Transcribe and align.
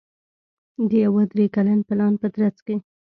د 0.89 0.91
یوه 1.05 1.23
درې 1.31 1.45
کلن 1.55 1.79
پلان 1.87 2.13
په 2.21 2.27
ترڅ 2.35 2.57
کې 2.65 2.75